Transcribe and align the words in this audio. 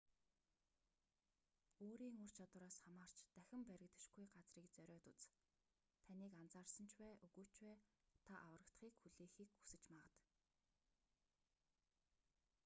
өөрийн 1.87 2.15
ур 2.23 2.31
чадвараас 2.37 2.77
хамаарч 2.83 3.17
дахин 3.35 3.61
баригдашгүй 3.69 4.25
газрыг 4.35 4.67
зориод 4.77 5.05
үз 5.13 5.21
таныг 6.07 6.31
анзаарсан 6.41 6.85
ч 6.89 6.93
бай 7.01 7.09
үгүй 7.25 7.45
ч 7.53 7.55
бай 7.67 7.77
та 8.27 8.33
аврагдахыг 8.49 8.95
хүлээхийг 9.01 9.49
хүсэж 9.53 9.83
магад 9.95 10.19